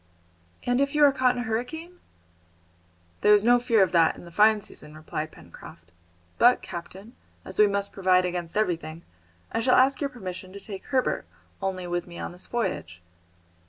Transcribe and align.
"And 0.63 0.81
if 0.81 0.95
you 0.95 1.03
are 1.05 1.11
caught 1.11 1.35
in 1.35 1.43
a 1.43 1.45
hurricane?" 1.45 1.99
"There 3.21 3.35
is 3.35 3.43
no 3.45 3.59
fear 3.59 3.83
of 3.83 3.91
that 3.91 4.15
in 4.15 4.25
the 4.25 4.31
fine 4.31 4.59
season," 4.61 4.95
replied 4.95 5.31
Pencroft. 5.31 5.91
"But, 6.39 6.63
captain, 6.63 7.15
as 7.45 7.59
we 7.59 7.67
must 7.67 7.93
provide 7.93 8.25
against 8.25 8.57
everything, 8.57 9.03
I 9.51 9.59
shall 9.59 9.75
ask 9.75 10.01
your 10.01 10.09
permission 10.09 10.53
to 10.53 10.59
take 10.59 10.85
Herbert 10.85 11.27
only 11.61 11.85
with 11.85 12.07
me 12.07 12.17
on 12.17 12.31
this 12.31 12.47
voyage." 12.47 12.99